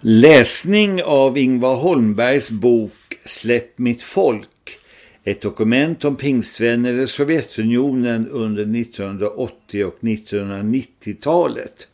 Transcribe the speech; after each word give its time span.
Läsning 0.00 1.02
av 1.02 1.38
Ingvar 1.38 1.76
Holmbergs 1.76 2.50
bok 2.50 2.92
Släpp 3.24 3.78
mitt 3.78 4.02
folk, 4.02 4.78
ett 5.24 5.40
dokument 5.40 6.04
om 6.04 6.16
pingstvänner 6.16 7.00
i 7.00 7.06
Sovjetunionen 7.06 8.28
under 8.28 8.64
1980- 8.64 9.84
och 9.84 9.98
1990-talet. 10.00 11.88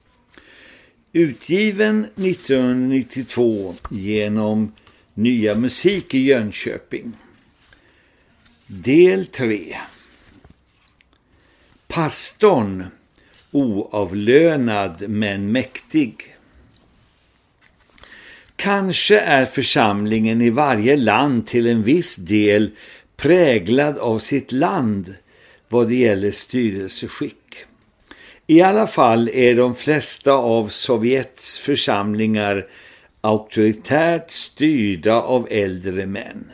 Utgiven 1.12 2.04
1992 2.04 3.74
genom 3.90 4.72
Nya 5.14 5.54
Musik 5.54 6.14
i 6.14 6.18
Jönköping. 6.18 7.12
Del 8.66 9.26
3 9.26 9.76
Pastorn, 11.88 12.86
oavlönad 13.50 15.08
men 15.08 15.52
mäktig. 15.52 16.31
Kanske 18.62 19.18
är 19.18 19.44
församlingen 19.44 20.42
i 20.42 20.50
varje 20.50 20.96
land 20.96 21.46
till 21.46 21.66
en 21.66 21.82
viss 21.82 22.16
del 22.16 22.70
präglad 23.16 23.98
av 23.98 24.18
sitt 24.18 24.52
land 24.52 25.14
vad 25.68 25.88
det 25.88 25.94
gäller 25.94 26.30
styrelseskick. 26.30 27.56
I 28.46 28.62
alla 28.62 28.86
fall 28.86 29.28
är 29.28 29.54
de 29.54 29.74
flesta 29.74 30.32
av 30.32 30.68
Sovjets 30.68 31.58
församlingar 31.58 32.66
auktoritärt 33.20 34.30
styrda 34.30 35.14
av 35.14 35.48
äldre 35.50 36.06
män. 36.06 36.50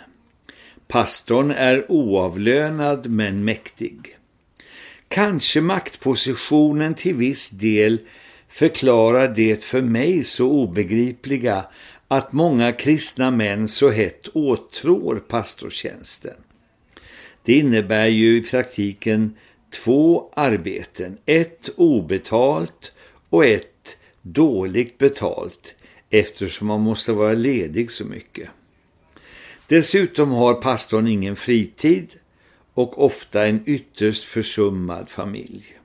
Pastorn 0.87 1.51
är 1.51 1.93
oavlönad 1.93 3.11
men 3.11 3.45
mäktig. 3.45 4.17
Kanske 5.09 5.61
maktpositionen 5.61 6.95
till 6.95 7.15
viss 7.15 7.51
del 7.51 7.99
förklarar 8.49 9.29
det 9.29 9.65
för 9.65 9.83
mig 9.83 10.25
så 10.25 10.51
obegripliga 10.51 11.65
att 12.09 12.33
många 12.33 12.73
kristna 12.73 13.31
män 13.31 13.69
så 13.69 13.91
hett 13.91 14.29
åtrår 14.33 15.17
pastortjänsten. 15.29 16.37
Det 17.43 17.53
innebär 17.53 18.07
ju 18.07 18.37
i 18.37 18.43
praktiken 18.43 19.37
två 19.71 20.31
arbeten, 20.35 21.19
ett 21.27 21.71
obetalt 21.77 22.93
och 23.29 23.47
ett 23.47 23.99
dåligt 24.23 24.99
betalt 24.99 25.75
eftersom 26.11 26.67
man 26.67 26.81
måste 26.81 27.13
vara 27.13 27.33
ledig 27.33 27.91
så 27.91 28.05
mycket. 28.05 28.49
Dessutom 29.67 30.31
har 30.31 30.55
pastorn 30.55 31.07
ingen 31.07 31.37
fritid 31.37 32.15
och 32.75 33.05
ofta 33.05 33.47
en 33.47 33.63
ytterst 33.67 34.25
försummad 34.25 35.11
familj. 35.11 35.79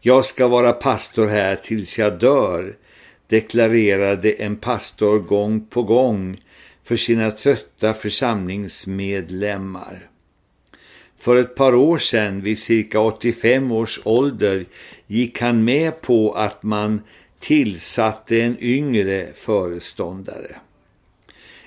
Jag 0.00 0.24
ska 0.24 0.48
vara 0.48 0.72
pastor 0.72 1.26
här 1.26 1.56
tills 1.56 1.98
jag 1.98 2.18
dör, 2.18 2.76
deklarerade 3.28 4.32
en 4.32 4.56
pastor 4.56 5.18
gång 5.18 5.66
på 5.66 5.82
gång 5.82 6.36
för 6.84 6.96
sina 6.96 7.30
trötta 7.30 7.94
församlingsmedlemmar. 7.94 10.08
För 11.18 11.36
ett 11.36 11.54
par 11.54 11.74
år 11.74 11.98
sedan, 11.98 12.40
vid 12.40 12.58
cirka 12.58 13.00
85 13.00 13.72
års 13.72 14.00
ålder, 14.04 14.64
gick 15.06 15.40
han 15.40 15.64
med 15.64 16.00
på 16.00 16.32
att 16.32 16.62
man 16.62 17.00
tillsatte 17.38 18.40
en 18.40 18.56
yngre 18.60 19.28
föreståndare. 19.34 20.56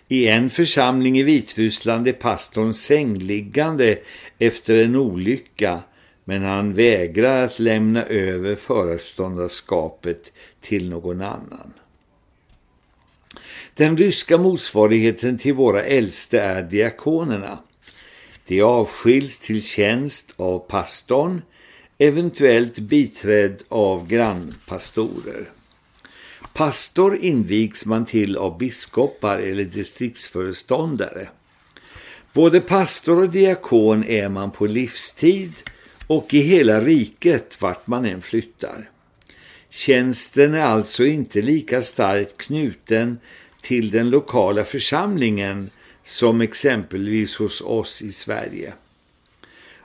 I 0.08 0.28
en 0.28 0.50
församling 0.50 1.20
i 1.20 1.24
Vitryssland 1.24 2.08
är 2.08 2.14
pastorn 2.14 2.74
sängliggande 2.74 3.98
efter 4.40 4.84
en 4.84 4.96
olycka 4.96 5.80
men 6.30 6.44
han 6.44 6.74
vägrar 6.74 7.44
att 7.44 7.60
lämna 7.60 8.06
över 8.06 8.56
föreståndarskapet 8.56 10.32
till 10.62 10.90
någon 10.90 11.22
annan. 11.22 11.74
Den 13.74 13.98
ryska 13.98 14.38
motsvarigheten 14.38 15.38
till 15.38 15.54
våra 15.54 15.84
äldste 15.84 16.42
är 16.42 16.62
diakonerna. 16.62 17.60
De 18.48 18.62
avskiljs 18.62 19.40
till 19.40 19.62
tjänst 19.62 20.34
av 20.36 20.60
pastorn, 20.60 21.42
eventuellt 21.98 22.80
biträdd 22.80 23.64
av 23.70 24.08
grannpastorer. 24.08 25.50
Pastor 26.54 27.18
invigs 27.18 27.86
man 27.86 28.06
till 28.06 28.38
av 28.38 28.58
biskopar 28.58 29.38
eller 29.38 29.64
distriktsföreståndare. 29.64 31.30
Både 32.34 32.62
pastor 32.62 33.24
och 33.24 33.30
diakon 33.30 34.04
är 34.04 34.30
man 34.30 34.52
på 34.52 34.66
livstid 34.66 35.54
och 36.10 36.34
i 36.34 36.40
hela 36.40 36.82
riket 36.82 37.62
vart 37.62 37.88
man 37.88 38.06
än 38.06 38.22
flyttar. 38.22 38.90
Tjänsten 39.70 40.54
är 40.54 40.62
alltså 40.62 41.06
inte 41.06 41.42
lika 41.42 41.82
starkt 41.82 42.38
knuten 42.38 43.20
till 43.62 43.92
den 43.92 44.10
lokala 44.10 44.66
församlingen 44.66 45.70
som 46.04 46.42
exempelvis 46.42 47.36
hos 47.36 47.62
oss 47.62 48.02
i 48.02 48.12
Sverige. 48.12 48.74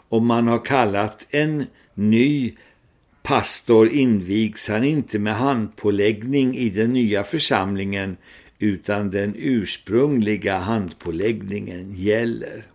Om 0.09 0.27
man 0.27 0.49
har 0.49 0.65
kallat 0.65 1.27
en 1.31 1.65
ny 1.95 2.55
pastor 3.23 3.89
invigs 3.89 4.69
han 4.69 4.85
inte 4.85 5.19
med 5.19 5.37
handpåläggning 5.37 6.57
i 6.57 6.71
den 6.71 6.93
nya 6.93 7.25
församlingen 7.25 8.17
utan 8.59 9.11
den 9.11 9.35
ursprungliga 9.39 10.59
handpåläggningen 10.59 11.95
gäller. 11.95 12.74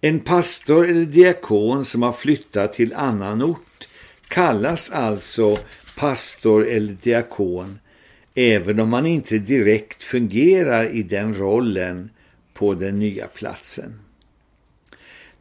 En 0.00 0.20
pastor 0.20 0.88
eller 0.88 1.06
diakon 1.06 1.84
som 1.84 2.02
har 2.02 2.12
flyttat 2.12 2.72
till 2.72 2.94
annan 2.94 3.42
ort 3.42 3.88
kallas 4.28 4.90
alltså 4.90 5.58
pastor 5.96 6.66
eller 6.66 6.96
diakon 7.02 7.78
även 8.34 8.80
om 8.80 8.88
man 8.88 9.06
inte 9.06 9.38
direkt 9.38 10.02
fungerar 10.02 10.94
i 10.94 11.02
den 11.02 11.34
rollen 11.34 12.10
på 12.54 12.74
den 12.74 12.98
nya 12.98 13.26
platsen. 13.26 14.00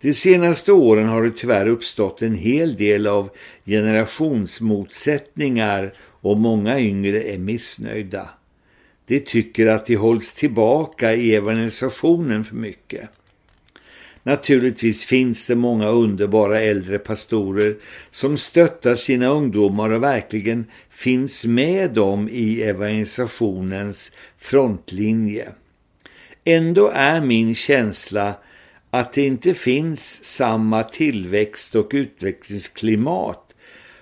De 0.01 0.13
senaste 0.13 0.71
åren 0.71 1.07
har 1.07 1.23
det 1.23 1.31
tyvärr 1.31 1.67
uppstått 1.67 2.21
en 2.21 2.35
hel 2.35 2.75
del 2.75 3.07
av 3.07 3.29
generationsmotsättningar 3.65 5.93
och 5.99 6.37
många 6.37 6.79
yngre 6.79 7.23
är 7.23 7.37
missnöjda. 7.37 8.29
De 9.05 9.19
tycker 9.19 9.67
att 9.67 9.85
de 9.85 9.95
hålls 9.95 10.33
tillbaka 10.33 11.15
i 11.15 11.35
evangelisationen 11.35 12.45
för 12.45 12.55
mycket. 12.55 13.09
Naturligtvis 14.27 15.05
finns 15.05 15.47
det 15.47 15.55
många 15.55 15.87
underbara 15.87 16.61
äldre 16.61 16.99
pastorer 16.99 17.75
som 18.11 18.37
stöttar 18.37 18.95
sina 18.95 19.27
ungdomar 19.27 19.89
och 19.89 20.03
verkligen 20.03 20.65
finns 20.89 21.45
med 21.45 21.91
dem 21.91 22.29
i 22.31 22.61
evangelisationens 22.61 24.11
frontlinje. 24.37 25.49
Ändå 26.43 26.91
är 26.93 27.21
min 27.21 27.55
känsla 27.55 28.33
att 28.89 29.13
det 29.13 29.25
inte 29.25 29.53
finns 29.53 30.25
samma 30.25 30.83
tillväxt- 30.83 31.75
och 31.75 31.89
utvecklingsklimat 31.93 33.55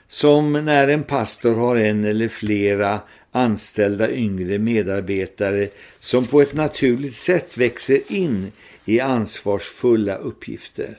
som 0.07 0.53
när 0.53 0.88
en 0.88 1.03
pastor 1.03 1.56
har 1.56 1.75
en 1.75 2.03
eller 2.03 2.28
flera 2.28 3.00
anställda 3.31 4.12
yngre 4.12 4.57
medarbetare 4.57 5.68
som 6.00 6.25
på 6.25 6.42
ett 6.42 6.53
naturligt 6.53 7.16
sätt 7.16 7.57
växer 7.57 8.02
in 8.07 8.52
i 8.85 9.00
ansvarsfulla 9.00 10.16
uppgifter. 10.16 10.97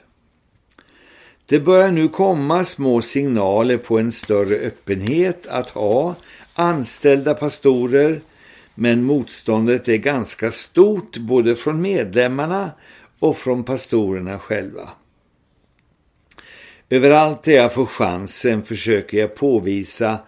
Det 1.46 1.60
börjar 1.60 1.90
nu 1.90 2.08
komma 2.08 2.64
små 2.64 3.02
signaler 3.02 3.76
på 3.76 3.98
en 3.98 4.12
större 4.12 4.56
öppenhet 4.56 5.46
att 5.46 5.70
ha 5.70 6.14
anställda 6.54 7.34
pastorer 7.34 8.20
men 8.74 9.02
motståndet 9.02 9.88
är 9.88 9.96
ganska 9.96 10.50
stort 10.50 11.16
både 11.16 11.54
från 11.54 11.80
medlemmarna 11.80 12.70
och 13.18 13.36
från 13.36 13.64
pastorerna 13.64 14.38
själva. 14.38 14.90
Överallt 16.90 17.42
där 17.42 17.52
jag 17.52 17.72
får 17.72 17.86
chansen 17.86 18.62
försöker 18.62 19.18
jag 19.18 19.34
påvisa 19.34 20.18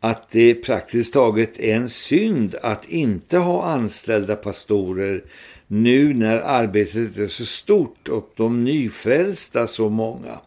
att 0.00 0.30
det 0.30 0.54
praktiskt 0.54 1.12
taget 1.12 1.60
är 1.60 1.76
en 1.76 1.88
synd 1.88 2.54
att 2.62 2.88
inte 2.88 3.38
ha 3.38 3.64
anställda 3.64 4.36
pastorer 4.36 5.24
nu 5.66 6.14
när 6.14 6.38
arbetet 6.40 7.18
är 7.18 7.26
så 7.26 7.46
stort 7.46 8.08
och 8.08 8.32
de 8.36 8.64
nyfrälsta 8.64 9.66
så 9.66 9.88
många. 9.88 10.40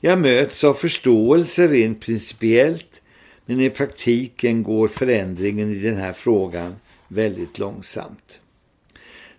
Jag 0.00 0.18
möts 0.18 0.64
av 0.64 0.74
förståelse 0.74 1.66
rent 1.66 2.00
principiellt 2.00 3.02
men 3.46 3.60
i 3.60 3.70
praktiken 3.70 4.62
går 4.62 4.88
förändringen 4.88 5.70
i 5.70 5.78
den 5.78 5.96
här 5.96 6.12
frågan 6.12 6.74
väldigt 7.08 7.58
långsamt. 7.58 8.40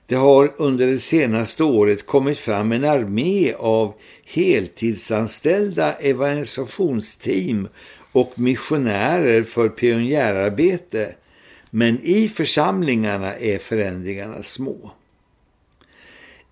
Det 0.06 0.16
har 0.16 0.54
under 0.58 0.88
det 0.88 1.00
senaste 1.00 1.64
året 1.64 2.06
kommit 2.06 2.38
fram 2.38 2.72
en 2.72 2.84
armé 2.84 3.54
av 3.54 3.94
heltidsanställda 4.26 5.94
evangelisationsteam 5.94 7.68
och 8.12 8.34
missionärer 8.36 9.44
för 9.44 9.70
pionjärarbete 9.70 11.16
men 11.70 12.00
i 12.04 12.30
församlingarna 12.30 13.36
är 13.36 13.58
förändringarna 13.58 14.44
små. 14.44 14.92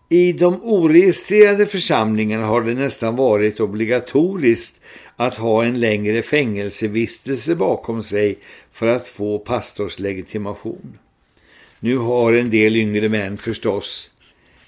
I 0.09 0.33
de 0.33 0.63
oregistrerade 0.63 1.65
församlingarna 1.65 2.45
har 2.45 2.61
det 2.61 2.73
nästan 2.73 3.15
varit 3.15 3.59
obligatoriskt 3.59 4.79
att 5.15 5.35
ha 5.35 5.63
en 5.63 5.79
längre 5.79 6.21
fängelsevistelse 6.21 7.55
bakom 7.55 8.03
sig 8.03 8.39
för 8.71 8.87
att 8.87 9.07
få 9.07 9.39
pastorslegitimation. 9.39 10.97
Nu 11.79 11.97
har 11.97 12.33
en 12.33 12.49
del 12.49 12.75
yngre 12.75 13.09
män 13.09 13.37
förstås 13.37 14.11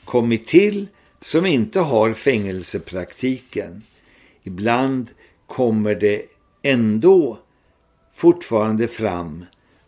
kommit 0.05 0.47
till 0.47 0.87
som 1.21 1.45
inte 1.45 1.79
har 1.79 2.13
fängelsepraktiken. 2.13 3.83
Ibland 4.43 5.07
kommer 5.47 5.95
det 5.95 6.21
ändå 6.61 7.39
fortfarande 8.15 8.87
fram 8.87 9.45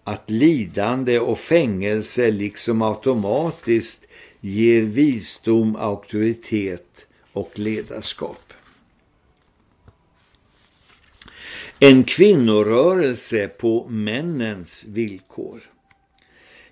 att 0.09 0.29
lidande 0.29 1.19
och 1.19 1.39
fängelse 1.39 2.31
liksom 2.31 2.81
automatiskt 2.81 4.07
ger 4.39 4.81
visdom, 4.81 5.75
auktoritet 5.75 7.07
och 7.33 7.51
ledarskap. 7.59 8.53
En 11.79 12.03
kvinnorörelse 12.03 13.47
på 13.47 13.89
männens 13.89 14.85
villkor. 14.85 15.59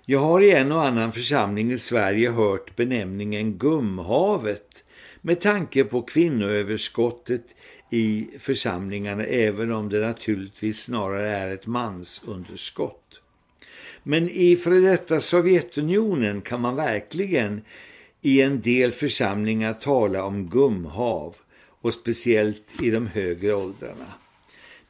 Jag 0.04 0.18
har 0.18 0.40
i 0.40 0.50
en 0.50 0.72
och 0.72 0.84
annan 0.84 1.12
församling 1.12 1.72
i 1.72 1.78
Sverige 1.78 2.30
hört 2.30 2.76
benämningen 2.76 3.58
Gumhavet 3.58 4.84
med 5.20 5.40
tanke 5.40 5.84
på 5.84 6.02
kvinnoöverskottet 6.02 7.44
i 7.90 8.28
församlingarna 8.38 9.24
även 9.24 9.72
om 9.72 9.88
det 9.88 10.06
naturligtvis 10.06 10.82
snarare 10.82 11.30
är 11.30 11.54
ett 11.54 11.66
mansunderskott. 11.66 13.20
Men 14.02 14.28
i 14.28 14.56
före 14.56 14.80
detta 14.80 15.20
Sovjetunionen 15.20 16.40
kan 16.40 16.60
man 16.60 16.76
verkligen 16.76 17.62
i 18.22 18.42
en 18.42 18.60
del 18.60 18.92
församlingar 18.92 19.72
tala 19.74 20.24
om 20.24 20.46
gumhav 20.46 21.36
och 21.80 21.94
speciellt 21.94 22.82
i 22.82 22.90
de 22.90 23.06
högre 23.06 23.54
åldrarna. 23.54 24.12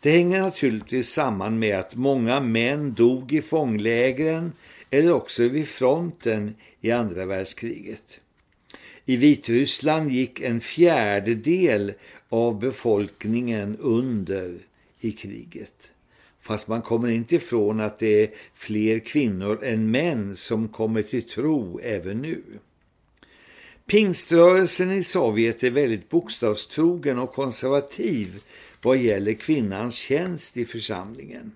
Det 0.01 0.11
hänger 0.11 0.41
naturligtvis 0.41 1.09
samman 1.09 1.59
med 1.59 1.79
att 1.79 1.95
många 1.95 2.41
män 2.41 2.95
dog 2.95 3.33
i 3.33 3.43
fånglägren 3.43 4.53
eller 4.91 5.13
också 5.13 5.49
vid 5.49 5.69
fronten 5.69 6.55
i 6.81 6.91
andra 6.91 7.27
världskriget. 7.27 8.21
I 9.05 9.17
Vitryssland 9.17 10.11
gick 10.11 10.41
en 10.41 10.61
fjärdedel 10.61 11.93
av 12.29 12.59
befolkningen 12.59 13.77
under 13.81 14.59
i 15.01 15.13
kriget. 15.13 15.91
Fast 16.49 16.69
man 16.69 16.83
kommer 16.83 17.09
inte 17.09 17.37
ifrån 17.37 17.81
att 17.81 17.99
det 17.99 18.23
är 18.23 18.31
fler 18.55 18.99
kvinnor 18.99 19.65
än 19.65 19.91
män 19.91 20.37
som 20.37 20.69
kommer 20.69 21.03
till 21.03 21.23
tro 21.23 21.81
även 21.83 22.23
nu. 22.23 22.43
Pingströrelsen 23.87 24.93
i 24.93 25.05
Sovjet 25.05 25.63
är 25.63 25.71
väldigt 25.71 26.09
bokstavstrogen 26.09 27.19
och 27.19 27.33
konservativ 27.33 28.43
vad 28.83 28.97
gäller 28.97 29.33
kvinnans 29.33 29.95
tjänst 29.95 30.57
i 30.57 30.65
församlingen. 30.65 31.53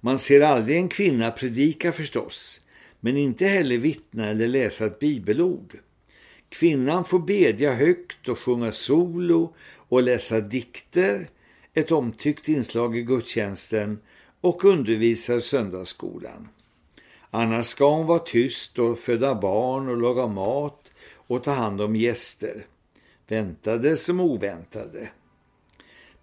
Man 0.00 0.18
ser 0.18 0.40
aldrig 0.40 0.76
en 0.76 0.88
kvinna 0.88 1.30
predika 1.30 1.92
förstås, 1.92 2.60
men 3.00 3.16
inte 3.16 3.46
heller 3.46 3.78
vittna 3.78 4.28
eller 4.28 4.48
läsa 4.48 4.86
ett 4.86 4.98
bibelord. 4.98 5.78
Kvinnan 6.48 7.04
får 7.04 7.18
bedja 7.18 7.74
högt 7.74 8.28
och 8.28 8.38
sjunga 8.38 8.72
solo 8.72 9.54
och 9.74 10.02
läsa 10.02 10.40
dikter, 10.40 11.28
ett 11.80 11.92
omtyckt 11.92 12.48
inslag 12.48 12.96
i 12.96 13.02
gudstjänsten 13.02 13.98
och 14.40 14.64
undervisar 14.64 15.40
söndagsskolan. 15.40 16.48
Annars 17.30 17.66
ska 17.66 17.94
hon 17.94 18.06
vara 18.06 18.18
tyst 18.18 18.78
och 18.78 18.98
föda 18.98 19.34
barn 19.34 19.88
och 19.88 19.96
laga 19.96 20.26
mat 20.26 20.92
och 21.14 21.44
ta 21.44 21.50
hand 21.50 21.80
om 21.80 21.96
gäster. 21.96 22.66
Väntade 23.28 23.96
som 23.96 24.20
oväntade. 24.20 25.08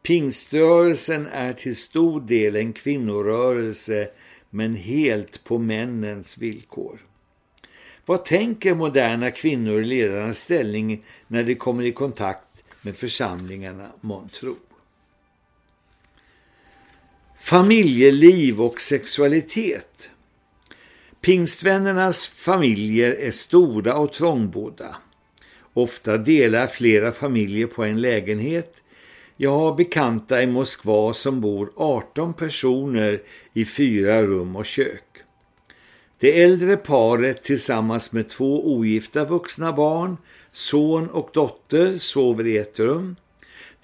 Pingströrelsen 0.01 1.27
är 1.27 1.53
till 1.53 1.75
stor 1.75 2.21
del 2.21 2.55
en 2.55 2.73
kvinnorörelse 2.73 4.09
men 4.49 4.75
helt 4.75 5.43
på 5.43 5.57
männens 5.57 6.37
villkor. 6.37 6.99
Vad 8.05 8.25
tänker 8.25 8.75
moderna 8.75 9.31
kvinnor 9.31 9.81
i 9.81 9.85
ledarnas 9.85 10.39
ställning 10.39 11.03
när 11.27 11.43
de 11.43 11.55
kommer 11.55 11.83
i 11.83 11.91
kontakt 11.91 12.63
med 12.81 12.95
församlingarna 12.95 13.87
månntro? 14.01 14.55
Familjeliv 17.39 18.61
och 18.61 18.81
sexualitet. 18.81 20.09
Pingstvännernas 21.21 22.27
familjer 22.27 23.11
är 23.11 23.31
stora 23.31 23.95
och 23.97 24.13
trångbodda. 24.13 24.95
Ofta 25.73 26.17
delar 26.17 26.67
flera 26.67 27.11
familjer 27.11 27.67
på 27.67 27.83
en 27.83 28.01
lägenhet 28.01 28.83
jag 29.39 29.51
har 29.51 29.75
bekanta 29.75 30.43
i 30.43 30.47
Moskva 30.47 31.13
som 31.13 31.41
bor 31.41 31.71
18 31.75 32.33
personer 32.33 33.21
i 33.53 33.65
fyra 33.65 34.23
rum 34.23 34.55
och 34.55 34.65
kök. 34.65 35.03
Det 36.19 36.43
äldre 36.43 36.77
paret 36.77 37.43
tillsammans 37.43 38.13
med 38.13 38.29
två 38.29 38.73
ogifta 38.73 39.25
vuxna 39.25 39.73
barn, 39.73 40.17
son 40.51 41.09
och 41.09 41.29
dotter, 41.33 41.97
sover 41.97 42.47
i 42.47 42.57
ett 42.57 42.79
rum. 42.79 43.15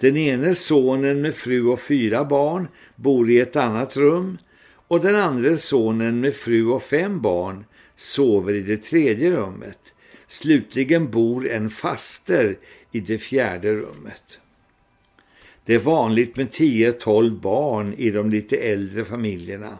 Den 0.04 0.16
ene 0.16 0.54
sonen 0.54 1.20
med 1.22 1.34
fru 1.34 1.66
och 1.66 1.80
fyra 1.80 2.24
barn 2.24 2.68
bor 2.96 3.30
i 3.30 3.40
ett 3.40 3.56
annat 3.56 3.96
rum 3.96 4.38
och 4.88 5.00
den 5.00 5.16
andra 5.16 5.56
sonen 5.56 6.20
med 6.20 6.34
fru 6.34 6.66
och 6.66 6.82
fem 6.82 7.20
barn 7.20 7.64
sover 7.94 8.52
i 8.52 8.60
det 8.60 8.76
tredje 8.76 9.30
rummet. 9.30 9.78
Slutligen 10.26 11.10
bor 11.10 11.48
en 11.48 11.70
faster 11.70 12.56
i 12.92 13.00
det 13.00 13.18
fjärde 13.18 13.74
rummet. 13.74 14.38
Det 15.64 15.74
är 15.74 15.78
vanligt 15.78 16.36
med 16.36 16.48
10-12 16.50 17.40
barn 17.40 17.94
i 17.98 18.10
de 18.10 18.30
lite 18.30 18.56
äldre 18.56 19.04
familjerna. 19.04 19.78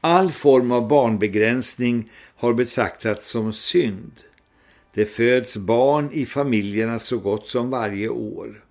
All 0.00 0.30
form 0.30 0.72
av 0.72 0.88
barnbegränsning 0.88 2.10
har 2.36 2.52
betraktats 2.52 3.28
som 3.28 3.52
synd. 3.52 4.12
Det 4.94 5.04
föds 5.04 5.56
barn 5.56 6.08
i 6.12 6.26
familjerna 6.26 6.98
så 6.98 7.18
gott 7.18 7.48
som 7.48 7.70
varje 7.70 8.08
år. 8.08 8.64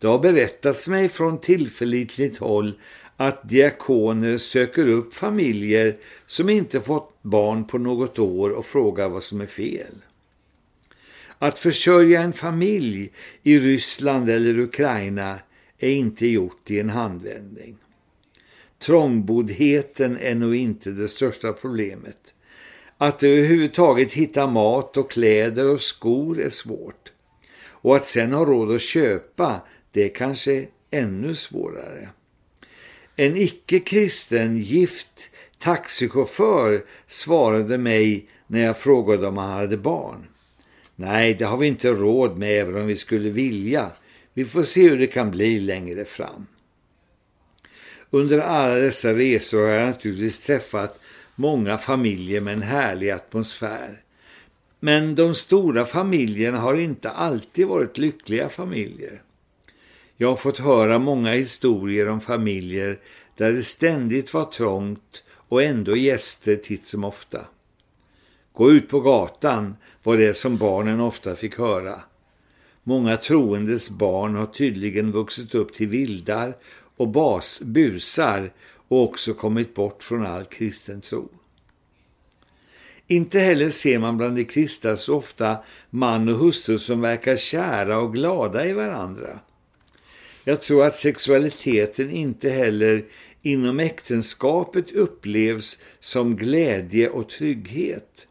Det 0.00 0.06
har 0.06 0.18
berättats 0.18 0.88
mig 0.88 1.08
från 1.08 1.40
tillförlitligt 1.40 2.38
håll 2.38 2.80
att 3.16 3.48
diakoner 3.48 4.38
söker 4.38 4.88
upp 4.88 5.14
familjer 5.14 5.96
som 6.26 6.48
inte 6.50 6.80
fått 6.80 7.22
barn 7.22 7.64
på 7.64 7.78
något 7.78 8.18
år 8.18 8.50
och 8.50 8.66
frågar 8.66 9.08
vad 9.08 9.24
som 9.24 9.40
är 9.40 9.46
fel. 9.46 9.94
Att 11.38 11.58
försörja 11.58 12.20
en 12.20 12.32
familj 12.32 13.10
i 13.42 13.58
Ryssland 13.58 14.30
eller 14.30 14.58
Ukraina 14.58 15.38
är 15.78 15.90
inte 15.90 16.26
gjort 16.26 16.70
i 16.70 16.80
en 16.80 16.90
handvändning. 16.90 17.76
Trångboddheten 18.78 20.18
är 20.18 20.34
nog 20.34 20.54
inte 20.54 20.90
det 20.90 21.08
största 21.08 21.52
problemet. 21.52 22.34
Att 22.98 23.22
överhuvudtaget 23.22 24.12
hitta 24.12 24.46
mat 24.46 24.96
och 24.96 25.10
kläder 25.10 25.66
och 25.66 25.80
skor 25.80 26.40
är 26.40 26.50
svårt. 26.50 27.12
Och 27.62 27.96
att 27.96 28.06
sen 28.06 28.32
ha 28.32 28.44
råd 28.44 28.74
att 28.74 28.82
köpa, 28.82 29.60
det 29.92 30.04
är 30.04 30.08
kanske 30.08 30.66
ännu 30.90 31.34
svårare. 31.34 32.08
En 33.16 33.36
icke-kristen 33.36 34.58
gift 34.58 35.30
taxichaufför 35.58 36.84
svarade 37.06 37.78
mig 37.78 38.26
när 38.46 38.60
jag 38.60 38.78
frågade 38.78 39.26
om 39.26 39.36
han 39.36 39.50
hade 39.50 39.76
barn. 39.76 40.26
Nej, 40.96 41.34
det 41.34 41.44
har 41.44 41.56
vi 41.56 41.66
inte 41.66 41.88
råd 41.88 42.38
med 42.38 42.60
även 42.60 42.80
om 42.80 42.86
vi 42.86 42.96
skulle 42.96 43.30
vilja. 43.30 43.90
Vi 44.34 44.44
får 44.44 44.62
se 44.62 44.88
hur 44.88 44.98
det 44.98 45.06
kan 45.06 45.30
bli 45.30 45.60
längre 45.60 46.04
fram. 46.04 46.46
Under 48.10 48.38
alla 48.38 48.74
dessa 48.74 49.14
resor 49.14 49.62
har 49.62 49.68
jag 49.68 49.86
naturligtvis 49.86 50.38
träffat 50.38 51.00
många 51.34 51.78
familjer 51.78 52.40
med 52.40 52.52
en 52.52 52.62
härlig 52.62 53.10
atmosfär. 53.10 54.02
Men 54.80 55.14
de 55.14 55.34
stora 55.34 55.84
familjerna 55.84 56.58
har 56.58 56.74
inte 56.74 57.10
alltid 57.10 57.66
varit 57.66 57.98
lyckliga 57.98 58.48
familjer. 58.48 59.22
Jag 60.22 60.28
har 60.28 60.36
fått 60.36 60.58
höra 60.58 60.98
många 60.98 61.32
historier 61.32 62.08
om 62.08 62.20
familjer 62.20 62.98
där 63.36 63.52
det 63.52 63.62
ständigt 63.62 64.34
var 64.34 64.44
trångt 64.44 65.22
och 65.32 65.62
ändå 65.62 65.96
gäster 65.96 66.56
titt 66.56 66.86
som 66.86 67.04
ofta. 67.04 67.40
Gå 68.52 68.72
ut 68.72 68.88
på 68.88 69.00
gatan 69.00 69.76
var 70.02 70.16
det 70.16 70.34
som 70.34 70.56
barnen 70.56 71.00
ofta 71.00 71.36
fick 71.36 71.58
höra. 71.58 72.00
Många 72.82 73.16
troendes 73.16 73.90
barn 73.90 74.34
har 74.34 74.46
tydligen 74.46 75.12
vuxit 75.12 75.54
upp 75.54 75.74
till 75.74 75.88
vildar 75.88 76.56
och 76.96 77.08
bas, 77.08 77.60
busar 77.60 78.52
och 78.88 79.02
också 79.02 79.34
kommit 79.34 79.74
bort 79.74 80.02
från 80.02 80.26
all 80.26 80.44
kristen 80.44 81.00
tro. 81.00 81.28
Inte 83.06 83.38
heller 83.38 83.70
ser 83.70 83.98
man 83.98 84.16
bland 84.16 84.36
de 84.36 84.44
kristna 84.44 84.96
så 84.96 85.16
ofta 85.16 85.56
man 85.90 86.28
och 86.28 86.36
hustru 86.36 86.78
som 86.78 87.00
verkar 87.00 87.36
kära 87.36 87.98
och 87.98 88.12
glada 88.12 88.66
i 88.66 88.72
varandra. 88.72 89.40
Jag 90.44 90.62
tror 90.62 90.84
att 90.84 90.96
sexualiteten 90.96 92.10
inte 92.10 92.50
heller 92.50 93.04
inom 93.42 93.80
äktenskapet 93.80 94.92
upplevs 94.92 95.78
som 96.00 96.36
glädje 96.36 97.08
och 97.08 97.28
trygghet. 97.28 98.26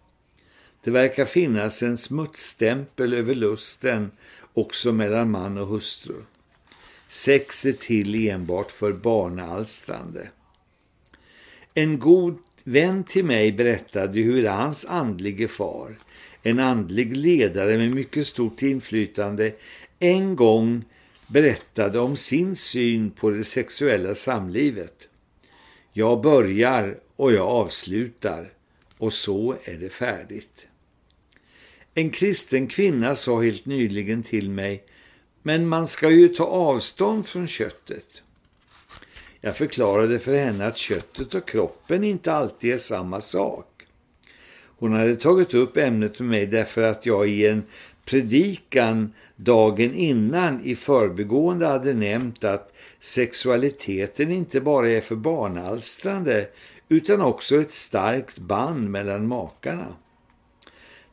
Det 0.84 0.92
verkar 0.92 1.26
finnas 1.26 1.84
en 1.84 1.98
smutsstämpel 1.98 3.14
över 3.14 3.36
lusten 3.36 4.12
också 4.54 4.92
mellan 4.92 5.32
man 5.32 5.58
och 5.58 5.68
hustru. 5.68 6.16
Sex 7.08 7.66
är 7.66 7.72
till 7.72 8.30
enbart 8.30 8.72
för 8.72 8.94
barnalstrande. 8.94 10.30
En 11.74 12.00
god 12.00 12.38
vän 12.64 13.04
till 13.04 13.26
mig 13.26 13.52
berättade 13.52 14.20
hur 14.20 14.48
hans 14.48 14.86
andlige 14.86 15.48
far, 15.48 15.96
en 16.44 16.60
andlig 16.60 17.18
ledare 17.18 17.78
med 17.78 17.92
mycket 17.92 18.28
stort 18.28 18.62
inflytande, 18.62 19.52
en 20.00 20.36
gång 20.36 20.86
berättade 21.30 22.00
om 22.00 22.16
sin 22.18 22.56
syn 22.56 23.12
på 23.12 23.30
det 23.30 23.44
sexuella 23.44 24.16
samlivet. 24.16 25.08
Jag 25.94 26.22
börjar 26.22 26.98
och 27.16 27.34
jag 27.34 27.48
avslutar 27.48 28.54
och 28.98 29.14
så 29.14 29.56
är 29.64 29.76
det 29.76 29.90
färdigt. 29.90 30.68
En 31.94 32.10
kristen 32.10 32.68
kvinna 32.68 33.16
sa 33.16 33.42
helt 33.42 33.66
nyligen 33.66 34.24
till 34.24 34.50
mig, 34.50 34.84
men 35.44 35.68
man 35.68 35.88
ska 35.88 36.10
ju 36.10 36.28
ta 36.28 36.44
avstånd 36.44 37.26
från 37.26 37.48
köttet. 37.48 38.24
Jag 39.42 39.58
förklarade 39.58 40.20
för 40.20 40.38
henne 40.38 40.68
att 40.68 40.78
köttet 40.78 41.34
och 41.34 41.48
kroppen 41.48 42.04
inte 42.04 42.34
alltid 42.34 42.74
är 42.74 42.78
samma 42.78 43.22
sak. 43.22 43.66
Hon 44.80 44.94
hade 44.94 45.16
tagit 45.16 45.54
upp 45.54 45.78
ämnet 45.78 46.20
med 46.20 46.30
mig 46.30 46.46
därför 46.46 46.82
att 46.82 47.06
jag 47.06 47.30
i 47.30 47.48
en 47.48 47.64
predikan 48.06 49.14
dagen 49.42 49.94
innan 49.94 50.62
i 50.64 50.76
förbegående 50.76 51.66
hade 51.66 51.94
nämnt 51.94 52.44
att 52.44 52.74
sexualiteten 53.00 54.32
inte 54.32 54.62
bara 54.62 54.90
är 54.90 55.02
för 55.02 55.16
barnalstrande 55.16 56.48
utan 56.90 57.22
också 57.22 57.62
ett 57.62 57.74
starkt 57.74 58.38
band 58.38 58.90
mellan 58.90 59.28
makarna. 59.28 59.88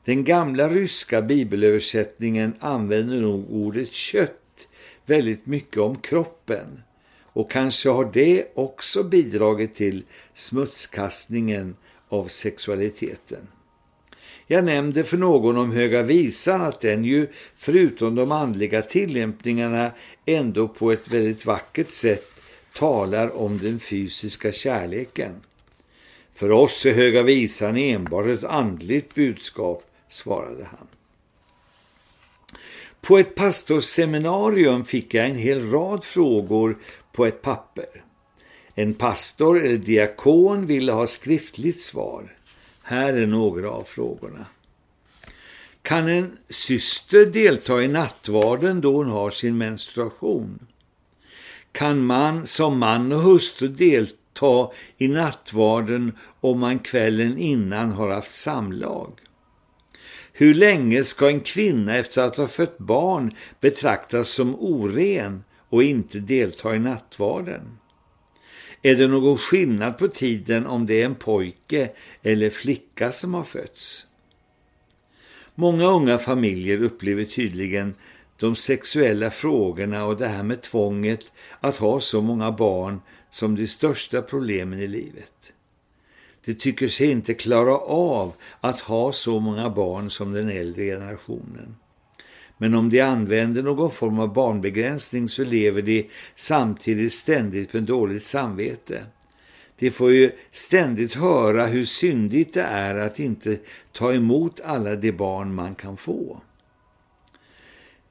Den 0.05 0.25
gamla 0.25 0.69
ryska 0.69 1.23
bibelöversättningen 1.23 2.55
använder 2.61 3.21
nog 3.21 3.51
ordet 3.51 3.93
kött 3.93 4.69
väldigt 5.07 5.47
mycket 5.47 5.79
om 5.79 5.97
kroppen 5.97 6.83
och 7.23 7.51
kanske 7.51 7.89
har 7.89 8.11
det 8.13 8.47
också 8.55 9.03
bidragit 9.03 9.75
till 9.75 10.05
smutskastningen 10.35 11.77
av 12.09 12.25
sexualiteten. 12.29 13.49
Jag 14.47 14.65
nämnde 14.65 15.05
för 15.05 15.17
någon 15.17 15.57
om 15.57 15.73
Höga 15.73 16.03
visan 16.03 16.63
att 16.63 16.81
den 16.81 17.05
ju 17.05 17.29
förutom 17.57 18.15
de 18.15 18.33
andliga 18.33 18.83
tillämpningarna 18.83 19.91
ändå 20.27 20.69
på 20.69 20.93
ett 20.93 21.09
väldigt 21.09 21.47
vackert 21.47 21.91
sätt 21.91 22.31
talar 22.73 23.37
om 23.37 23.59
den 23.59 23.81
fysiska 23.81 24.53
kärleken. 24.53 25.33
För 26.35 26.51
oss 26.51 26.87
är 26.87 26.95
Höga 26.95 27.23
visan 27.23 27.77
enbart 27.77 28.27
ett 28.27 28.45
andligt 28.45 29.15
budskap, 29.15 29.85
svarade 30.09 30.65
han. 30.65 30.87
På 33.01 33.19
ett 33.19 33.35
pastorsseminarium 33.35 34.85
fick 34.85 35.15
jag 35.15 35.27
en 35.27 35.37
hel 35.37 35.71
rad 35.71 36.05
frågor 36.05 36.79
på 37.13 37.27
ett 37.27 37.43
papper. 37.43 38.05
En 38.75 38.95
pastor 38.95 39.65
eller 39.65 39.79
diakon 39.79 40.67
ville 40.67 40.93
ha 40.93 41.07
skriftligt 41.07 41.83
svar. 41.83 42.37
Här 42.89 43.13
är 43.13 43.27
några 43.27 43.71
av 43.71 43.83
frågorna. 43.83 44.47
Kan 45.83 46.09
en 46.09 46.39
syster 46.49 47.27
delta 47.27 47.83
i 47.83 47.89
nattvarden 47.89 48.81
då 48.81 48.97
hon 48.97 49.11
har 49.11 49.31
sin 49.31 49.59
menstruation? 49.59 50.67
Kan 51.73 52.07
man 52.07 52.47
som 52.47 52.79
man 52.79 53.13
och 53.13 53.21
hustru 53.21 53.69
delta 53.69 54.71
i 54.97 55.09
nattvarden 55.09 56.13
om 56.41 56.61
man 56.61 56.79
kvällen 56.79 57.39
innan 57.39 57.93
har 57.93 58.09
haft 58.09 58.35
samlag? 58.35 59.13
Hur 60.33 60.55
länge 60.55 61.05
ska 61.05 61.29
en 61.29 61.41
kvinna 61.41 61.97
efter 61.97 62.23
att 62.23 62.37
ha 62.37 62.49
fött 62.49 62.79
barn 62.79 63.35
betraktas 63.61 64.29
som 64.29 64.55
oren 64.55 65.45
och 65.69 65.83
inte 65.83 66.19
delta 66.19 66.75
i 66.75 66.79
nattvarden? 66.79 67.79
Är 68.87 68.95
det 68.95 69.09
någon 69.09 69.39
skillnad 69.39 69.99
på 69.99 70.09
tiden 70.09 70.67
om 70.67 70.87
det 70.87 71.03
är 71.03 71.05
en 71.05 71.15
pojke 71.15 71.91
eller 72.23 72.51
flicka 72.51 73.13
som 73.13 73.35
har 73.35 73.45
fötts? 73.45 74.07
Många 75.55 75.87
unga 75.87 76.19
familjer 76.19 76.83
upplever 76.83 77.25
tydligen 77.25 77.95
de 78.37 78.57
sexuella 78.57 79.31
frågorna 79.31 80.05
och 80.05 80.17
det 80.17 80.29
här 80.29 80.43
med 80.43 80.63
tvånget 80.63 81.21
att 81.61 81.77
ha 81.77 82.01
så 82.01 82.21
många 82.21 82.53
barn 82.53 83.01
som 83.31 83.57
de 83.57 83.67
största 83.67 84.23
problemen 84.23 84.81
i 84.81 84.87
livet. 84.87 85.53
De 86.45 86.55
tycker 86.55 86.89
sig 86.89 87.11
inte 87.11 87.35
klara 87.35 87.79
av 87.79 88.33
att 88.61 88.81
ha 88.81 89.13
så 89.13 89.41
många 89.41 89.71
barn 89.71 90.11
som 90.11 90.33
den 90.33 90.51
äldre 90.51 90.85
generationen. 90.85 91.77
Men 92.59 92.75
om 92.75 92.91
de 92.91 93.01
använder 93.01 93.63
någon 93.63 93.91
form 93.91 94.19
av 94.19 94.33
barnbegränsning 94.33 95.29
så 95.29 95.45
lever 95.45 95.83
de 95.83 96.11
samtidigt 96.35 97.13
ständigt 97.13 97.73
med 97.73 97.83
dåligt 97.83 98.25
samvete. 98.25 99.05
De 99.79 99.91
får 99.91 100.13
ju 100.13 100.31
ständigt 100.51 101.15
höra 101.15 101.67
hur 101.67 101.85
syndigt 101.85 102.55
det 102.55 102.63
är 102.63 102.95
att 102.95 103.21
inte 103.21 103.59
ta 103.93 104.13
emot 104.13 104.61
alla 104.61 104.97
de 104.97 105.13
barn 105.13 105.55
man 105.55 105.75
kan 105.75 105.97
få. 105.97 106.41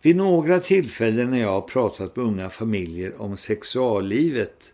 Vid 0.02 0.16
några 0.16 0.60
tillfällen 0.60 1.30
när 1.30 1.40
jag 1.40 1.52
har 1.52 1.62
pratat 1.62 2.16
med 2.16 2.26
unga 2.26 2.50
familjer 2.50 3.22
om 3.22 3.38
sexuallivet 3.38 4.74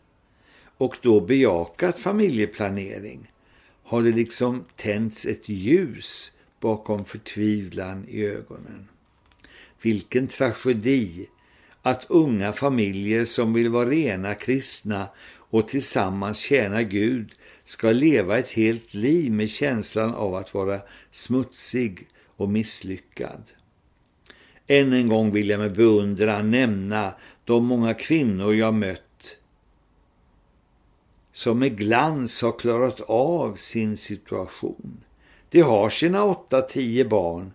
och 0.78 0.98
då 1.02 1.22
bejakat 1.22 2.00
familjeplanering 2.00 3.32
har 3.84 4.02
det 4.02 4.12
liksom 4.12 4.66
tänts 4.76 5.26
ett 5.26 5.50
ljus 5.50 6.32
bakom 6.60 7.06
förtvivlan 7.06 8.06
i 8.08 8.26
ögonen. 8.26 8.88
Vilken 9.82 10.28
tragedi 10.28 11.28
att 11.82 12.06
unga 12.10 12.54
familjer 12.54 13.26
som 13.26 13.54
vill 13.54 13.70
vara 13.70 13.90
rena 13.90 14.36
kristna 14.36 15.08
och 15.52 15.68
tillsammans 15.68 16.40
tjäna 16.40 16.84
Gud 16.84 17.32
ska 17.64 17.92
leva 17.92 18.40
ett 18.40 18.52
helt 18.52 18.94
liv 18.94 19.32
med 19.32 19.50
känslan 19.50 20.14
av 20.14 20.36
att 20.36 20.54
vara 20.54 20.80
smutsig 21.12 22.08
och 22.36 22.50
misslyckad. 22.50 23.44
Än 24.68 24.94
en 24.94 25.08
gång 25.08 25.32
vill 25.32 25.50
jag 25.50 25.60
med 25.60 25.76
beundran 25.76 26.52
nämna 26.52 27.14
de 27.46 27.66
många 27.66 27.94
kvinnor 27.94 28.56
jag 28.56 28.74
mött 28.74 29.38
som 31.32 31.60
med 31.60 31.78
glans 31.78 32.42
har 32.42 32.60
klarat 32.60 33.02
av 33.02 33.56
sin 33.56 33.98
situation. 33.98 35.04
De 35.50 35.62
har 35.62 35.90
sina 35.90 36.24
åtta, 36.24 36.62
tio 36.62 37.06
barn 37.06 37.52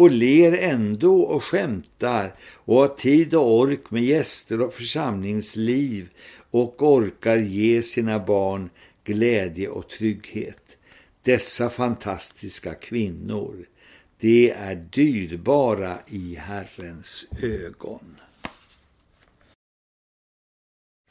och 0.00 0.10
ler 0.10 0.52
ändå 0.52 1.22
och 1.22 1.44
skämtar 1.44 2.34
och 2.54 2.76
har 2.76 2.88
tid 2.88 3.34
och 3.34 3.58
ork 3.58 3.90
med 3.90 4.04
gäster 4.04 4.62
och 4.62 4.74
församlingsliv 4.74 6.08
och 6.50 6.82
orkar 6.82 7.36
ge 7.36 7.82
sina 7.82 8.18
barn 8.18 8.70
glädje 9.04 9.68
och 9.68 9.88
trygghet. 9.88 10.76
Dessa 11.22 11.70
fantastiska 11.70 12.74
kvinnor, 12.74 13.66
de 14.20 14.50
är 14.50 14.74
dyrbara 14.74 15.98
i 16.06 16.34
Herrens 16.34 17.26
ögon. 17.42 18.16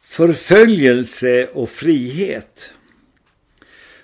Förföljelse 0.01 1.47
och 1.47 1.69
frihet 1.69 2.73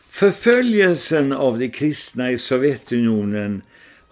Förföljelsen 0.09 1.31
av 1.31 1.59
de 1.59 1.69
kristna 1.69 2.31
i 2.31 2.37
Sovjetunionen 2.37 3.61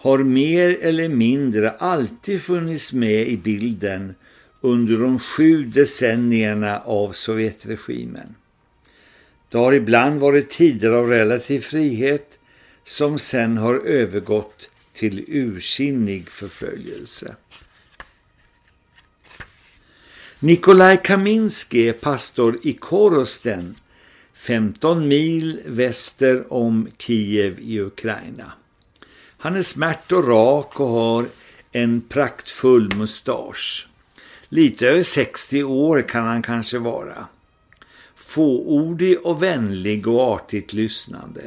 har 0.03 0.17
mer 0.17 0.77
eller 0.81 1.09
mindre 1.09 1.69
alltid 1.71 2.41
funnits 2.41 2.93
med 2.93 3.27
i 3.27 3.37
bilden 3.37 4.15
under 4.61 4.97
de 4.97 5.19
sju 5.19 5.63
decennierna 5.63 6.79
av 6.79 7.11
Sovjetregimen. 7.11 8.35
Det 9.49 9.57
har 9.57 9.73
ibland 9.73 10.19
varit 10.19 10.49
tider 10.49 10.91
av 10.91 11.09
relativ 11.09 11.61
frihet 11.61 12.39
som 12.83 13.19
sen 13.19 13.57
har 13.57 13.75
övergått 13.75 14.69
till 14.93 15.25
ursinnig 15.27 16.29
förföljelse. 16.29 17.35
Nikolaj 20.39 20.99
Kaminski 21.03 21.89
är 21.89 21.93
pastor 21.93 22.59
i 22.63 22.73
Korosten, 22.73 23.75
15 24.33 25.07
mil 25.07 25.61
väster 25.65 26.53
om 26.53 26.87
Kiev 26.97 27.59
i 27.59 27.79
Ukraina. 27.79 28.51
Han 29.43 29.55
är 29.55 29.63
smärt 29.63 30.11
och 30.11 30.27
rak 30.27 30.79
och 30.79 30.87
har 30.87 31.25
en 31.71 32.01
praktfull 32.01 32.95
mustasch. 32.95 33.87
Lite 34.49 34.87
över 34.87 35.03
60 35.03 35.63
år 35.63 36.01
kan 36.01 36.25
han 36.25 36.41
kanske 36.41 36.79
vara. 36.79 37.27
Fåordig 38.15 39.17
och 39.23 39.43
vänlig 39.43 40.07
och 40.07 40.21
artigt 40.21 40.73
lyssnande. 40.73 41.41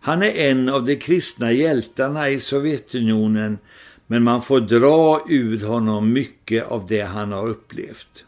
Han 0.00 0.22
är 0.22 0.30
en 0.30 0.68
av 0.68 0.84
de 0.84 0.96
kristna 0.96 1.52
hjältarna 1.52 2.28
i 2.28 2.40
Sovjetunionen 2.40 3.58
men 4.06 4.22
man 4.22 4.42
får 4.42 4.60
dra 4.60 5.24
ur 5.28 5.66
honom 5.66 6.12
mycket 6.12 6.66
av 6.66 6.86
det 6.86 7.02
han 7.02 7.32
har 7.32 7.48
upplevt. 7.48 8.24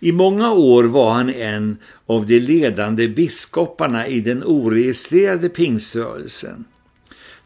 I 0.00 0.12
många 0.12 0.52
år 0.52 0.84
var 0.84 1.10
han 1.10 1.30
en 1.30 1.78
av 2.06 2.26
de 2.26 2.40
ledande 2.40 3.08
biskoparna 3.08 4.06
i 4.06 4.20
den 4.20 4.44
oregistrerade 4.44 5.48
pingsrörelsen. 5.48 6.64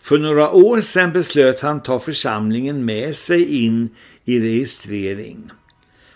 För 0.04 0.18
några 0.18 0.50
år 0.50 0.80
sedan 0.80 1.12
beslöt 1.12 1.60
han 1.60 1.82
ta 1.82 1.98
församlingen 1.98 2.84
med 2.84 3.16
sig 3.16 3.64
in 3.64 3.88
i 4.24 4.40
registrering. 4.40 5.50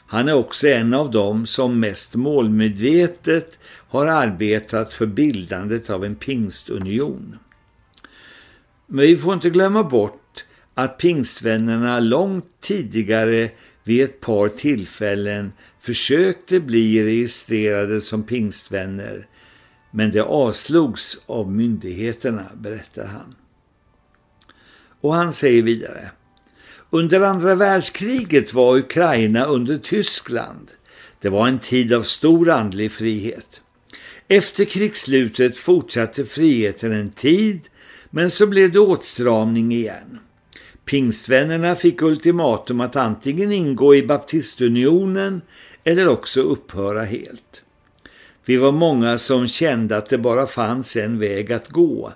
Han 0.07 0.28
är 0.28 0.35
också 0.35 0.68
en 0.68 0.95
av 0.95 1.11
dem 1.11 1.47
som 1.47 1.80
mest 1.80 2.14
målmedvetet 2.14 3.59
har 3.64 4.07
arbetat 4.07 4.92
för 4.92 5.07
bildandet 5.07 5.90
av 5.90 6.04
en 6.04 6.16
pingstunion. 6.16 7.38
Men 8.87 9.07
vi 9.07 9.16
får 9.16 9.35
inte 9.35 9.50
glömma 9.50 9.85
bort 9.85 10.45
att 10.75 10.99
pingstvännerna 10.99 12.00
långt 12.00 12.47
tidigare 12.61 13.50
vid 13.85 14.04
ett 14.04 14.21
par 14.21 14.49
tillfällen 14.49 15.52
försökte 15.80 16.61
bli 16.61 17.04
registrerade 17.04 18.00
som 18.00 18.23
pingstvänner 18.23 19.26
men 19.90 20.11
det 20.11 20.23
avslogs 20.23 21.21
av 21.26 21.52
myndigheterna, 21.52 22.45
berättar 22.54 23.07
han. 23.07 23.35
Och 25.00 25.14
han 25.14 25.33
säger 25.33 25.62
vidare 25.62 26.11
under 26.90 27.21
andra 27.21 27.55
världskriget 27.55 28.55
var 28.55 28.76
Ukraina 28.76 29.45
under 29.45 29.78
Tyskland. 29.78 30.71
Det 31.21 31.28
var 31.28 31.49
en 31.49 31.59
tid 31.59 31.93
av 31.93 32.02
stor 32.02 32.50
andlig 32.50 32.93
frihet. 32.93 33.61
Efter 34.28 34.64
krigsslutet 34.64 35.57
fortsatte 35.57 36.25
friheten 36.25 36.93
en 36.93 37.11
tid, 37.11 37.61
men 38.11 38.31
så 38.31 38.47
blev 38.47 38.73
det 38.73 38.78
åtstramning 38.78 39.73
igen. 39.73 40.19
Pingstvännerna 40.85 41.75
fick 41.75 42.02
ultimatum 42.02 42.81
att 42.81 42.97
antingen 42.97 43.52
ingå 43.52 43.95
i 43.95 44.02
baptistunionen 44.02 45.43
eller 45.85 46.09
också 46.09 46.40
upphöra 46.40 47.02
helt. 47.02 47.62
Vi 48.45 48.57
var 48.57 48.73
många 48.73 49.19
som 49.19 49.49
kände 49.49 49.97
att 49.97 50.09
det 50.09 50.19
bara 50.19 50.47
fanns 50.47 50.97
en 50.97 51.19
väg 51.19 51.52
att 51.52 51.69
gå, 51.69 52.12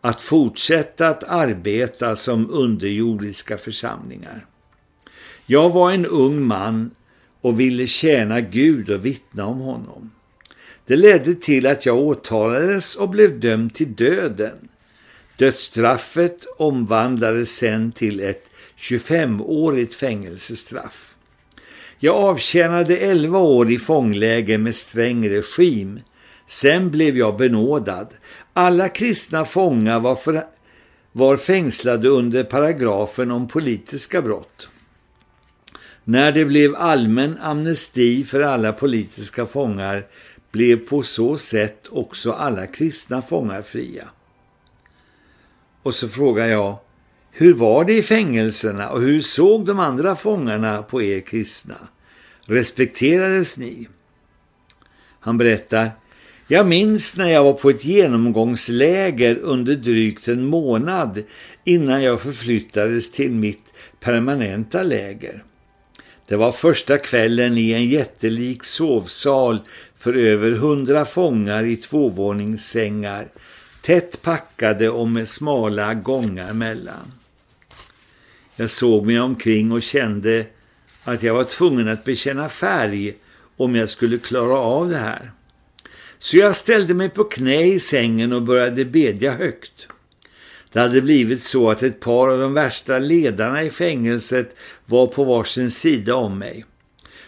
att 0.00 0.20
fortsätta 0.20 1.08
att 1.08 1.24
arbeta 1.24 2.16
som 2.16 2.50
underjordiska 2.50 3.58
församlingar. 3.58 4.46
Jag 5.46 5.70
var 5.70 5.92
en 5.92 6.06
ung 6.06 6.42
man 6.42 6.90
och 7.40 7.60
ville 7.60 7.86
tjäna 7.86 8.40
Gud 8.40 8.90
och 8.90 9.06
vittna 9.06 9.46
om 9.46 9.58
honom. 9.58 10.10
Det 10.86 10.96
ledde 10.96 11.34
till 11.34 11.66
att 11.66 11.86
jag 11.86 11.98
åtalades 11.98 12.96
och 12.96 13.08
blev 13.08 13.40
dömd 13.40 13.74
till 13.74 13.94
döden. 13.94 14.68
Dödsstraffet 15.36 16.46
omvandlades 16.58 17.56
sen 17.56 17.92
till 17.92 18.20
ett 18.20 18.44
25-årigt 18.78 19.94
fängelsestraff. 19.94 21.14
Jag 21.98 22.14
avtjänade 22.16 22.96
11 22.96 23.38
år 23.38 23.70
i 23.70 23.78
fångläge 23.78 24.58
med 24.58 24.74
sträng 24.74 25.28
regim. 25.28 26.00
Sen 26.50 26.90
blev 26.90 27.16
jag 27.16 27.36
benådad. 27.36 28.08
Alla 28.52 28.88
kristna 28.88 29.44
fångar 29.44 30.00
var, 30.00 30.16
för, 30.16 30.46
var 31.12 31.36
fängslade 31.36 32.08
under 32.08 32.44
paragrafen 32.44 33.30
om 33.30 33.48
politiska 33.48 34.22
brott. 34.22 34.68
När 36.04 36.32
det 36.32 36.44
blev 36.44 36.76
allmän 36.76 37.38
amnesti 37.38 38.24
för 38.24 38.40
alla 38.40 38.72
politiska 38.72 39.46
fångar 39.46 40.06
blev 40.52 40.76
på 40.76 41.02
så 41.02 41.38
sätt 41.38 41.88
också 41.90 42.32
alla 42.32 42.66
kristna 42.66 43.22
fångar 43.22 43.62
fria. 43.62 44.08
Och 45.82 45.94
så 45.94 46.08
frågar 46.08 46.46
jag, 46.46 46.78
hur 47.30 47.54
var 47.54 47.84
det 47.84 47.98
i 47.98 48.02
fängelserna 48.02 48.90
och 48.90 49.00
hur 49.00 49.20
såg 49.20 49.66
de 49.66 49.78
andra 49.78 50.16
fångarna 50.16 50.82
på 50.82 51.02
er 51.02 51.20
kristna? 51.20 51.76
Respekterades 52.40 53.58
ni? 53.58 53.88
Han 55.20 55.38
berättar, 55.38 55.90
jag 56.52 56.66
minns 56.66 57.16
när 57.16 57.30
jag 57.30 57.44
var 57.44 57.52
på 57.52 57.70
ett 57.70 57.84
genomgångsläger 57.84 59.36
under 59.36 59.74
drygt 59.74 60.28
en 60.28 60.46
månad 60.46 61.22
innan 61.64 62.02
jag 62.02 62.20
förflyttades 62.20 63.12
till 63.12 63.30
mitt 63.30 63.64
permanenta 64.00 64.82
läger. 64.82 65.44
Det 66.26 66.36
var 66.36 66.52
första 66.52 66.98
kvällen 66.98 67.58
i 67.58 67.72
en 67.72 67.88
jättelik 67.88 68.64
sovsal 68.64 69.60
för 69.98 70.14
över 70.14 70.50
hundra 70.50 71.04
fångar 71.04 71.64
i 71.64 71.76
tvåvåningssängar, 71.76 73.28
tätt 73.82 74.22
packade 74.22 74.88
och 74.88 75.08
med 75.08 75.28
smala 75.28 75.94
gångar 75.94 76.52
mellan. 76.52 77.12
Jag 78.56 78.70
såg 78.70 79.06
mig 79.06 79.20
omkring 79.20 79.72
och 79.72 79.82
kände 79.82 80.46
att 81.04 81.22
jag 81.22 81.34
var 81.34 81.44
tvungen 81.44 81.88
att 81.88 82.04
bekänna 82.04 82.48
färg 82.48 83.14
om 83.56 83.74
jag 83.74 83.88
skulle 83.88 84.18
klara 84.18 84.58
av 84.58 84.90
det 84.90 84.98
här. 84.98 85.30
Så 86.22 86.36
jag 86.36 86.56
ställde 86.56 86.94
mig 86.94 87.08
på 87.08 87.24
knä 87.24 87.66
i 87.66 87.80
sängen 87.80 88.32
och 88.32 88.42
började 88.42 88.84
bedja 88.84 89.32
högt. 89.32 89.88
Det 90.72 90.80
hade 90.80 91.02
blivit 91.02 91.42
så 91.42 91.70
att 91.70 91.82
ett 91.82 92.00
par 92.00 92.28
av 92.28 92.38
de 92.38 92.54
värsta 92.54 92.98
ledarna 92.98 93.62
i 93.62 93.70
fängelset 93.70 94.56
var 94.86 95.06
på 95.06 95.24
varsin 95.24 95.70
sida 95.70 96.14
om 96.14 96.38
mig. 96.38 96.64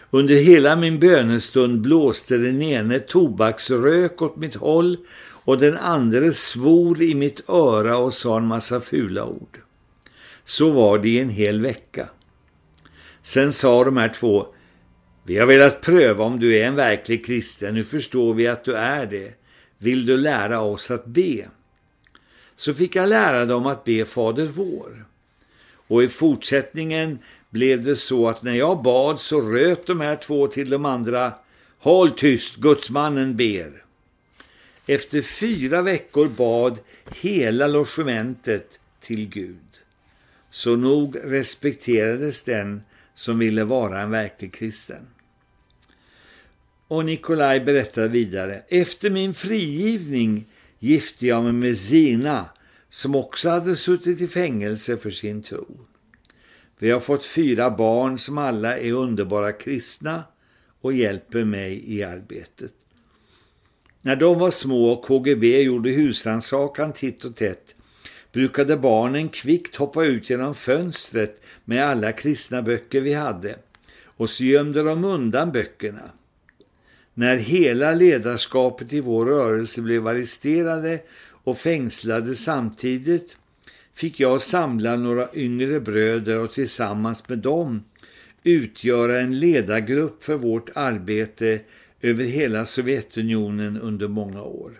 Under 0.09 0.35
hela 0.35 0.75
min 0.75 0.99
bönestund 0.99 1.81
blåste 1.81 2.37
den 2.37 2.61
ene 2.61 2.99
tobaksrök 2.99 4.21
åt 4.21 4.35
mitt 4.35 4.55
håll 4.55 4.97
och 5.45 5.57
den 5.57 5.77
andra 5.77 6.33
svor 6.33 7.01
i 7.01 7.15
mitt 7.15 7.49
öra 7.49 7.97
och 7.97 8.13
sa 8.13 8.37
en 8.37 8.47
massa 8.47 8.81
fula 8.81 9.25
ord. 9.25 9.59
Så 10.43 10.69
var 10.69 10.99
det 10.99 11.09
i 11.09 11.19
en 11.19 11.29
hel 11.29 11.61
vecka. 11.61 12.09
Sen 13.21 13.53
sa 13.53 13.83
de 13.83 13.97
här 13.97 14.09
två, 14.09 14.47
vi 15.23 15.37
har 15.37 15.45
velat 15.45 15.81
pröva 15.81 16.23
om 16.23 16.39
du 16.39 16.57
är 16.57 16.67
en 16.67 16.75
verklig 16.75 17.25
kristen, 17.25 17.73
nu 17.73 17.83
förstår 17.83 18.33
vi 18.33 18.47
att 18.47 18.63
du 18.63 18.73
är 18.73 19.05
det. 19.05 19.33
Vill 19.77 20.05
du 20.05 20.17
lära 20.17 20.59
oss 20.59 20.91
att 20.91 21.05
be? 21.05 21.47
Så 22.55 22.73
fick 22.73 22.95
jag 22.95 23.09
lära 23.09 23.45
dem 23.45 23.65
att 23.65 23.83
be 23.83 24.05
Fader 24.05 24.45
vår. 24.45 25.05
Och 25.87 26.03
i 26.03 26.09
fortsättningen 26.09 27.19
blev 27.49 27.83
det 27.83 27.95
så 27.95 28.29
att 28.29 28.43
när 28.43 28.53
jag 28.53 28.83
bad 28.83 29.19
så 29.19 29.41
röt 29.41 29.87
de 29.87 30.01
här 30.01 30.15
två 30.15 30.47
till 30.47 30.69
de 30.69 30.85
andra 30.85 31.33
Håll 31.83 32.11
tyst, 32.11 32.55
gudsmannen 32.55 33.35
ber. 33.35 33.83
Efter 34.87 35.21
fyra 35.21 35.81
veckor 35.81 36.29
bad 36.37 36.79
hela 37.21 37.67
logementet 37.67 38.79
till 38.99 39.29
Gud. 39.29 39.81
Så 40.49 40.75
nog 40.75 41.17
respekterades 41.23 42.43
den 42.43 42.81
som 43.13 43.39
ville 43.39 43.63
vara 43.63 44.01
en 44.01 44.11
verklig 44.11 44.53
kristen. 44.53 45.07
Och 46.93 47.05
Nikolaj 47.05 47.59
berättar 47.59 48.07
vidare. 48.07 48.63
Efter 48.67 49.09
min 49.09 49.33
frigivning 49.33 50.45
gifte 50.79 51.27
jag 51.27 51.43
mig 51.43 51.53
med 51.53 51.77
Zina 51.77 52.45
som 52.89 53.15
också 53.15 53.49
hade 53.49 53.75
suttit 53.75 54.21
i 54.21 54.27
fängelse 54.27 54.97
för 54.97 55.11
sin 55.11 55.43
tro. 55.43 55.67
Vi 56.79 56.91
har 56.91 56.99
fått 56.99 57.25
fyra 57.25 57.71
barn 57.71 58.17
som 58.17 58.37
alla 58.37 58.77
är 58.77 58.91
underbara 58.91 59.51
kristna 59.51 60.23
och 60.81 60.93
hjälper 60.93 61.43
mig 61.43 61.83
i 61.85 62.03
arbetet. 62.03 62.73
När 64.01 64.15
de 64.15 64.39
var 64.39 64.51
små 64.51 64.89
och 64.89 65.05
KGB 65.05 65.61
gjorde 65.61 65.89
husrannsakan 65.89 66.93
titt 66.93 67.25
och 67.25 67.35
tätt 67.35 67.75
brukade 68.31 68.77
barnen 68.77 69.29
kvickt 69.29 69.75
hoppa 69.75 70.05
ut 70.05 70.29
genom 70.29 70.55
fönstret 70.55 71.41
med 71.65 71.85
alla 71.85 72.11
kristna 72.11 72.61
böcker 72.61 73.01
vi 73.01 73.13
hade 73.13 73.55
och 74.03 74.29
så 74.29 74.43
gömde 74.43 74.83
de 74.83 75.05
undan 75.05 75.51
böckerna. 75.51 76.11
När 77.13 77.37
hela 77.37 77.93
ledarskapet 77.93 78.93
i 78.93 78.99
vår 78.99 79.25
rörelse 79.25 79.81
blev 79.81 80.07
arresterade 80.07 80.99
och 81.43 81.57
fängslade 81.57 82.35
samtidigt 82.35 83.37
fick 83.93 84.19
jag 84.19 84.41
samla 84.41 84.95
några 84.95 85.29
yngre 85.33 85.79
bröder 85.79 86.39
och 86.39 86.53
tillsammans 86.53 87.29
med 87.29 87.37
dem 87.37 87.83
utgöra 88.43 89.19
en 89.19 89.39
ledargrupp 89.39 90.23
för 90.23 90.35
vårt 90.35 90.69
arbete 90.75 91.59
över 92.01 92.23
hela 92.23 92.65
Sovjetunionen 92.65 93.81
under 93.81 94.07
många 94.07 94.41
år. 94.41 94.71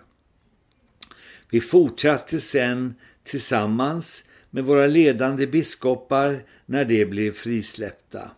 Vi 1.50 1.60
fortsatte 1.60 2.40
sen 2.40 2.94
tillsammans 3.24 4.24
med 4.50 4.64
våra 4.64 4.86
ledande 4.86 5.46
biskopar 5.46 6.42
när 6.66 6.84
de 6.84 7.04
blev 7.04 7.32
frisläppta. 7.32 8.30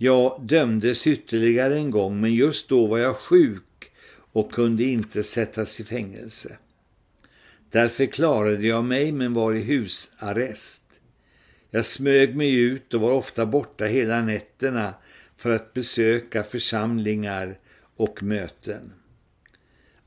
Jag 0.00 0.42
dömdes 0.42 1.06
ytterligare 1.06 1.76
en 1.76 1.90
gång 1.90 2.20
men 2.20 2.34
just 2.34 2.68
då 2.68 2.86
var 2.86 2.98
jag 2.98 3.16
sjuk 3.16 3.90
och 4.32 4.52
kunde 4.52 4.84
inte 4.84 5.22
sättas 5.22 5.80
i 5.80 5.84
fängelse. 5.84 6.56
Därför 7.70 8.06
klarade 8.06 8.66
jag 8.66 8.84
mig 8.84 9.12
men 9.12 9.34
var 9.34 9.54
i 9.54 9.60
husarrest. 9.60 10.84
Jag 11.70 11.86
smög 11.86 12.36
mig 12.36 12.60
ut 12.60 12.94
och 12.94 13.00
var 13.00 13.12
ofta 13.12 13.46
borta 13.46 13.84
hela 13.84 14.22
nätterna 14.22 14.94
för 15.36 15.50
att 15.50 15.74
besöka 15.74 16.44
församlingar 16.44 17.58
och 17.96 18.22
möten. 18.22 18.92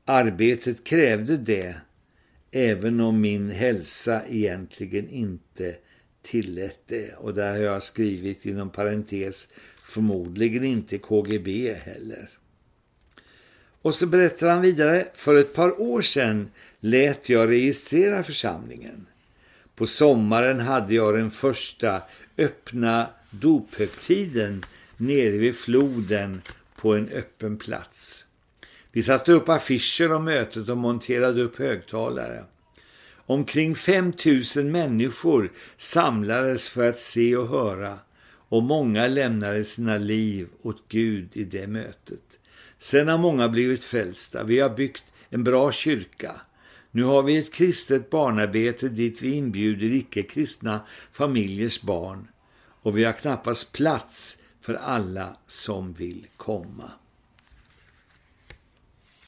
Arbetet 0.04 0.84
krävde 0.84 1.36
det, 1.36 1.74
även 2.50 3.00
om 3.00 3.20
min 3.20 3.50
hälsa 3.50 4.22
egentligen 4.28 5.08
inte 5.08 5.74
tillät 6.22 6.82
det. 6.86 7.14
Och 7.14 7.34
där 7.34 7.50
har 7.50 7.58
jag 7.58 7.82
skrivit 7.82 8.46
inom 8.46 8.70
parentes 8.70 9.48
förmodligen 9.92 10.64
inte 10.64 10.98
KGB 10.98 11.74
heller. 11.74 12.30
Och 13.82 13.94
så 13.94 14.06
berättar 14.06 14.50
han 14.50 14.60
vidare, 14.60 15.06
för 15.14 15.36
ett 15.36 15.54
par 15.54 15.80
år 15.80 16.02
sedan 16.02 16.50
lät 16.80 17.28
jag 17.28 17.50
registrera 17.50 18.22
församlingen. 18.22 19.06
På 19.74 19.86
sommaren 19.86 20.60
hade 20.60 20.94
jag 20.94 21.14
den 21.14 21.30
första 21.30 22.02
öppna 22.38 23.10
dophögtiden 23.30 24.64
nere 24.96 25.30
vid 25.30 25.56
floden 25.56 26.42
på 26.76 26.94
en 26.94 27.08
öppen 27.08 27.56
plats. 27.56 28.26
Vi 28.92 29.02
satte 29.02 29.32
upp 29.32 29.48
affischer 29.48 30.12
om 30.12 30.24
mötet 30.24 30.68
och 30.68 30.76
monterade 30.76 31.42
upp 31.42 31.58
högtalare. 31.58 32.44
Omkring 33.26 33.74
5000 33.74 34.70
människor 34.70 35.52
samlades 35.76 36.68
för 36.68 36.88
att 36.88 37.00
se 37.00 37.36
och 37.36 37.48
höra 37.48 37.98
och 38.52 38.62
många 38.62 39.06
lämnade 39.06 39.64
sina 39.64 39.98
liv 39.98 40.48
åt 40.62 40.88
Gud 40.88 41.36
i 41.36 41.44
det 41.44 41.66
mötet. 41.66 42.40
Sen 42.78 43.08
har 43.08 43.18
många 43.18 43.48
blivit 43.48 43.84
frälsta. 43.84 44.44
Vi 44.44 44.60
har 44.60 44.70
byggt 44.70 45.12
en 45.28 45.44
bra 45.44 45.72
kyrka. 45.72 46.40
Nu 46.90 47.02
har 47.02 47.22
vi 47.22 47.38
ett 47.38 47.52
kristet 47.52 48.10
barnarbete 48.10 48.88
dit 48.88 49.22
vi 49.22 49.32
inbjuder 49.32 49.86
icke-kristna 49.86 50.80
familjers 51.12 51.82
barn 51.82 52.28
och 52.82 52.98
vi 52.98 53.04
har 53.04 53.12
knappast 53.12 53.72
plats 53.72 54.38
för 54.60 54.74
alla 54.74 55.36
som 55.46 55.92
vill 55.92 56.26
komma. 56.36 56.90